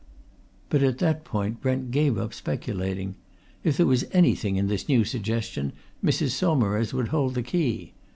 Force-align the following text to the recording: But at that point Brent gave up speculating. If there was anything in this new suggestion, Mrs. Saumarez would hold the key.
But 0.69 0.81
at 0.81 0.97
that 0.97 1.23
point 1.25 1.61
Brent 1.61 1.91
gave 1.91 2.17
up 2.17 2.33
speculating. 2.33 3.13
If 3.63 3.77
there 3.77 3.85
was 3.85 4.03
anything 4.11 4.55
in 4.55 4.65
this 4.65 4.89
new 4.89 5.03
suggestion, 5.05 5.73
Mrs. 6.03 6.29
Saumarez 6.31 6.91
would 6.91 7.09
hold 7.09 7.35
the 7.35 7.43
key. 7.43 7.93